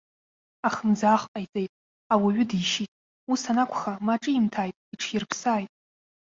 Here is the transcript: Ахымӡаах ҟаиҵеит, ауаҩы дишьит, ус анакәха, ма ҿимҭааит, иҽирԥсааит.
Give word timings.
Ахымӡаах 0.67 1.23
ҟаиҵеит, 1.31 1.71
ауаҩы 2.13 2.43
дишьит, 2.49 2.91
ус 3.31 3.41
анакәха, 3.51 3.93
ма 4.05 4.15
ҿимҭааит, 4.21 4.75
иҽирԥсааит. 4.93 5.71